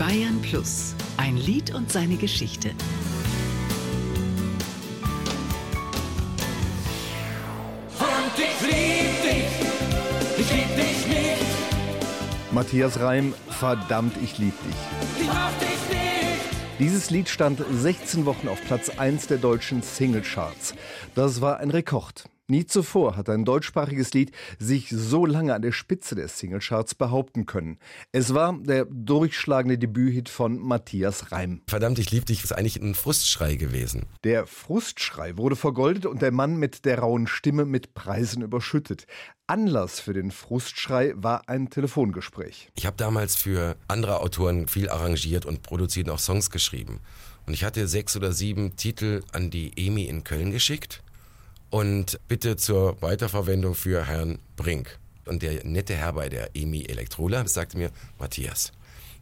Bayern 0.00 0.40
Plus, 0.40 0.94
ein 1.18 1.36
Lied 1.36 1.74
und 1.74 1.92
seine 1.92 2.16
Geschichte. 2.16 2.70
Und 7.98 8.32
ich 8.34 8.60
lieb 8.62 9.22
dich, 9.22 9.44
ich 10.38 10.50
lieb 10.50 10.74
dich 10.74 11.06
nicht, 11.06 12.50
Matthias 12.50 12.98
Reim, 12.98 13.34
verdammt, 13.50 14.14
ich 14.22 14.38
lieb 14.38 14.54
dich. 14.64 15.20
ich 15.20 15.26
mach 15.26 15.52
dich 15.58 15.68
nicht. 15.90 16.78
Dieses 16.78 17.10
Lied 17.10 17.28
stand 17.28 17.62
16 17.70 18.24
Wochen 18.24 18.48
auf 18.48 18.58
Platz 18.64 18.88
1 18.88 19.26
der 19.26 19.36
deutschen 19.36 19.82
Singlecharts. 19.82 20.74
Das 21.14 21.42
war 21.42 21.58
ein 21.58 21.70
Rekord. 21.70 22.24
Nie 22.50 22.66
zuvor 22.66 23.16
hat 23.16 23.28
ein 23.28 23.44
deutschsprachiges 23.44 24.12
Lied 24.12 24.32
sich 24.58 24.88
so 24.90 25.24
lange 25.24 25.54
an 25.54 25.62
der 25.62 25.70
Spitze 25.70 26.16
der 26.16 26.26
Singlecharts 26.26 26.96
behaupten 26.96 27.46
können. 27.46 27.78
Es 28.10 28.34
war 28.34 28.58
der 28.58 28.86
durchschlagende 28.90 29.78
Debüthit 29.78 30.28
von 30.28 30.58
Matthias 30.58 31.30
Reim. 31.30 31.62
Verdammt, 31.68 32.00
ich 32.00 32.10
lieb 32.10 32.26
dich 32.26 32.42
ist 32.42 32.50
eigentlich 32.50 32.82
ein 32.82 32.96
Frustschrei 32.96 33.54
gewesen. 33.54 34.06
Der 34.24 34.48
Frustschrei 34.48 35.36
wurde 35.36 35.54
vergoldet 35.54 36.06
und 36.06 36.22
der 36.22 36.32
Mann 36.32 36.56
mit 36.56 36.84
der 36.86 36.98
rauen 36.98 37.28
Stimme 37.28 37.66
mit 37.66 37.94
Preisen 37.94 38.42
überschüttet. 38.42 39.06
Anlass 39.46 40.00
für 40.00 40.12
den 40.12 40.32
Frustschrei 40.32 41.12
war 41.14 41.48
ein 41.48 41.70
Telefongespräch. 41.70 42.72
Ich 42.74 42.84
habe 42.84 42.96
damals 42.96 43.36
für 43.36 43.76
andere 43.86 44.22
Autoren 44.22 44.66
viel 44.66 44.88
arrangiert 44.88 45.46
und 45.46 45.62
produziert 45.62 46.08
und 46.08 46.14
auch 46.14 46.18
Songs 46.18 46.50
geschrieben. 46.50 46.98
Und 47.46 47.54
ich 47.54 47.62
hatte 47.62 47.86
sechs 47.86 48.16
oder 48.16 48.32
sieben 48.32 48.74
Titel 48.74 49.22
an 49.30 49.50
die 49.50 49.70
EMI 49.76 50.06
in 50.06 50.24
Köln 50.24 50.50
geschickt 50.50 51.04
und 51.70 52.18
bitte 52.28 52.56
zur 52.56 53.00
Weiterverwendung 53.00 53.74
für 53.74 54.04
Herrn 54.04 54.38
Brink. 54.56 54.98
Und 55.26 55.42
der 55.42 55.64
nette 55.64 55.94
Herr 55.94 56.12
bei 56.12 56.28
der 56.28 56.50
EMI 56.54 56.84
Elektrola 56.86 57.46
sagte 57.46 57.78
mir, 57.78 57.90
Matthias, 58.18 58.72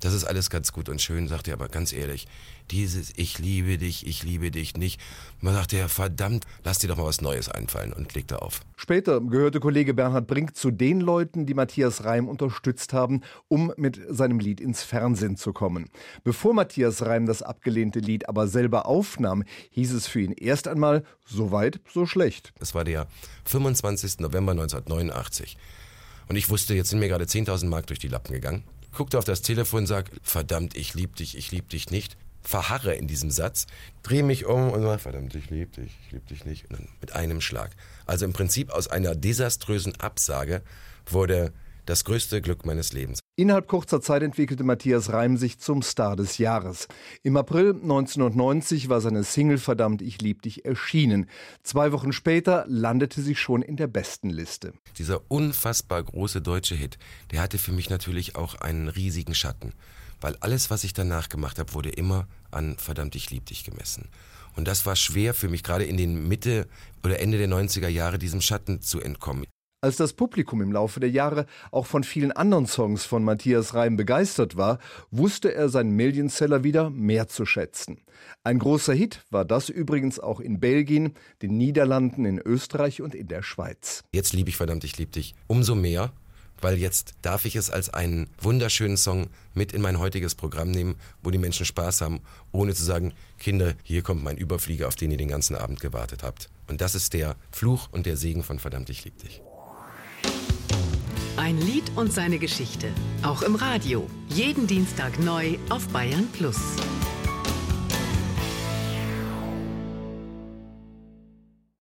das 0.00 0.12
ist 0.12 0.24
alles 0.24 0.50
ganz 0.50 0.72
gut 0.72 0.88
und 0.88 1.00
schön, 1.00 1.28
sagte 1.28 1.50
er, 1.50 1.54
aber 1.54 1.68
ganz 1.68 1.92
ehrlich, 1.92 2.26
dieses 2.70 3.12
Ich 3.16 3.38
liebe 3.38 3.78
dich, 3.78 4.06
ich 4.06 4.22
liebe 4.22 4.50
dich 4.50 4.76
nicht. 4.76 5.00
Man 5.40 5.54
sagte 5.54 5.76
er, 5.76 5.88
verdammt, 5.88 6.44
lass 6.64 6.78
dir 6.78 6.88
doch 6.88 6.96
mal 6.96 7.06
was 7.06 7.20
Neues 7.20 7.48
einfallen 7.48 7.92
und 7.92 8.14
legte 8.14 8.42
auf. 8.42 8.60
Später 8.76 9.20
gehörte 9.20 9.60
Kollege 9.60 9.94
Bernhard 9.94 10.26
Brink 10.26 10.54
zu 10.56 10.70
den 10.70 11.00
Leuten, 11.00 11.46
die 11.46 11.54
Matthias 11.54 12.04
Reim 12.04 12.28
unterstützt 12.28 12.92
haben, 12.92 13.22
um 13.48 13.72
mit 13.76 14.00
seinem 14.08 14.38
Lied 14.38 14.60
ins 14.60 14.82
Fernsehen 14.82 15.36
zu 15.36 15.52
kommen. 15.52 15.88
Bevor 16.24 16.54
Matthias 16.54 17.02
Reim 17.02 17.26
das 17.26 17.42
abgelehnte 17.42 18.00
Lied 18.00 18.28
aber 18.28 18.48
selber 18.48 18.86
aufnahm, 18.86 19.44
hieß 19.70 19.92
es 19.92 20.06
für 20.06 20.20
ihn 20.20 20.32
erst 20.32 20.68
einmal 20.68 21.04
so 21.24 21.50
weit, 21.50 21.80
so 21.92 22.06
schlecht. 22.06 22.52
Es 22.60 22.74
war 22.74 22.84
der 22.84 23.06
25. 23.44 24.20
November 24.20 24.52
1989. 24.52 25.56
Und 26.28 26.36
ich 26.36 26.50
wusste, 26.50 26.74
jetzt 26.74 26.90
sind 26.90 26.98
mir 26.98 27.08
gerade 27.08 27.24
10.000 27.24 27.66
Mark 27.66 27.86
durch 27.86 27.98
die 27.98 28.08
Lappen 28.08 28.32
gegangen. 28.32 28.64
Guckte 28.98 29.16
auf 29.16 29.24
das 29.24 29.42
Telefon, 29.42 29.86
sag, 29.86 30.10
verdammt, 30.24 30.76
ich 30.76 30.92
lieb 30.94 31.14
dich, 31.14 31.38
ich 31.38 31.52
lieb 31.52 31.68
dich 31.68 31.90
nicht. 31.90 32.16
Verharre 32.42 32.96
in 32.96 33.06
diesem 33.06 33.30
Satz, 33.30 33.68
drehe 34.02 34.24
mich 34.24 34.44
um 34.44 34.72
und 34.72 34.82
sag, 34.82 35.00
verdammt, 35.00 35.36
ich 35.36 35.50
lieb 35.50 35.72
dich, 35.74 35.96
ich 36.04 36.10
lieb 36.10 36.26
dich 36.26 36.44
nicht. 36.44 36.64
Und 36.64 36.80
dann 36.80 36.88
mit 37.00 37.12
einem 37.12 37.40
Schlag. 37.40 37.70
Also 38.06 38.24
im 38.24 38.32
Prinzip 38.32 38.70
aus 38.70 38.88
einer 38.88 39.14
desaströsen 39.14 39.94
Absage 40.00 40.62
wurde 41.06 41.52
das 41.88 42.04
größte 42.04 42.42
Glück 42.42 42.66
meines 42.66 42.92
Lebens. 42.92 43.20
Innerhalb 43.34 43.66
kurzer 43.66 44.02
Zeit 44.02 44.22
entwickelte 44.22 44.62
Matthias 44.62 45.10
Reim 45.10 45.38
sich 45.38 45.58
zum 45.58 45.80
Star 45.80 46.16
des 46.16 46.36
Jahres. 46.36 46.86
Im 47.22 47.36
April 47.38 47.70
1990 47.70 48.90
war 48.90 49.00
seine 49.00 49.24
Single 49.24 49.56
Verdammt, 49.56 50.02
ich 50.02 50.20
lieb 50.20 50.42
dich 50.42 50.66
erschienen. 50.66 51.30
Zwei 51.62 51.90
Wochen 51.92 52.12
später 52.12 52.66
landete 52.68 53.22
sie 53.22 53.34
schon 53.34 53.62
in 53.62 53.76
der 53.76 53.86
Bestenliste. 53.86 54.74
Dieser 54.98 55.22
unfassbar 55.30 56.02
große 56.02 56.42
deutsche 56.42 56.74
Hit, 56.74 56.98
der 57.30 57.40
hatte 57.40 57.56
für 57.56 57.72
mich 57.72 57.88
natürlich 57.88 58.36
auch 58.36 58.56
einen 58.56 58.88
riesigen 58.88 59.34
Schatten. 59.34 59.72
Weil 60.20 60.36
alles, 60.40 60.70
was 60.70 60.84
ich 60.84 60.92
danach 60.92 61.30
gemacht 61.30 61.58
habe, 61.58 61.72
wurde 61.72 61.88
immer 61.88 62.28
an 62.50 62.76
Verdammt, 62.76 63.14
ich 63.14 63.30
lieb 63.30 63.46
dich 63.46 63.64
gemessen. 63.64 64.08
Und 64.56 64.68
das 64.68 64.84
war 64.84 64.96
schwer 64.96 65.32
für 65.32 65.48
mich, 65.48 65.62
gerade 65.62 65.84
in 65.84 65.96
den 65.96 66.28
Mitte 66.28 66.66
oder 67.02 67.20
Ende 67.20 67.38
der 67.38 67.48
90er 67.48 67.88
Jahre, 67.88 68.18
diesem 68.18 68.40
Schatten 68.42 68.82
zu 68.82 69.00
entkommen. 69.00 69.46
Als 69.80 69.96
das 69.96 70.12
Publikum 70.12 70.60
im 70.60 70.72
Laufe 70.72 70.98
der 70.98 71.10
Jahre 71.10 71.46
auch 71.70 71.86
von 71.86 72.02
vielen 72.02 72.32
anderen 72.32 72.66
Songs 72.66 73.04
von 73.04 73.22
Matthias 73.22 73.74
Reim 73.74 73.96
begeistert 73.96 74.56
war, 74.56 74.80
wusste 75.12 75.54
er 75.54 75.68
seinen 75.68 75.92
Millionseller 75.92 76.64
wieder 76.64 76.90
mehr 76.90 77.28
zu 77.28 77.46
schätzen. 77.46 78.00
Ein 78.42 78.58
großer 78.58 78.92
Hit 78.92 79.24
war 79.30 79.44
das 79.44 79.68
übrigens 79.68 80.18
auch 80.18 80.40
in 80.40 80.58
Belgien, 80.58 81.14
den 81.42 81.56
Niederlanden, 81.56 82.24
in 82.24 82.40
Österreich 82.40 83.02
und 83.02 83.14
in 83.14 83.28
der 83.28 83.44
Schweiz. 83.44 84.02
Jetzt 84.12 84.32
liebe 84.32 84.50
ich 84.50 84.56
verdammt, 84.56 84.82
ich 84.82 84.98
liebe 84.98 85.12
dich 85.12 85.36
umso 85.46 85.76
mehr, 85.76 86.12
weil 86.60 86.76
jetzt 86.76 87.14
darf 87.22 87.44
ich 87.44 87.54
es 87.54 87.70
als 87.70 87.94
einen 87.94 88.28
wunderschönen 88.40 88.96
Song 88.96 89.28
mit 89.54 89.72
in 89.72 89.80
mein 89.80 90.00
heutiges 90.00 90.34
Programm 90.34 90.72
nehmen, 90.72 90.96
wo 91.22 91.30
die 91.30 91.38
Menschen 91.38 91.64
Spaß 91.64 92.00
haben, 92.00 92.18
ohne 92.50 92.74
zu 92.74 92.82
sagen, 92.82 93.12
Kinder, 93.38 93.74
hier 93.84 94.02
kommt 94.02 94.24
mein 94.24 94.38
Überflieger, 94.38 94.88
auf 94.88 94.96
den 94.96 95.12
ihr 95.12 95.18
den 95.18 95.28
ganzen 95.28 95.54
Abend 95.54 95.78
gewartet 95.78 96.24
habt. 96.24 96.50
Und 96.66 96.80
das 96.80 96.96
ist 96.96 97.14
der 97.14 97.36
Fluch 97.52 97.88
und 97.92 98.06
der 98.06 98.16
Segen 98.16 98.42
von 98.42 98.58
verdammt, 98.58 98.90
ich 98.90 99.04
liebe 99.04 99.18
dich. 99.18 99.40
Ein 101.38 101.60
Lied 101.60 101.84
und 101.94 102.12
seine 102.12 102.40
Geschichte. 102.40 102.88
Auch 103.22 103.42
im 103.42 103.54
Radio. 103.54 104.08
Jeden 104.28 104.66
Dienstag 104.66 105.20
neu 105.20 105.56
auf 105.70 105.86
Bayern 105.90 106.26
Plus. 106.32 106.58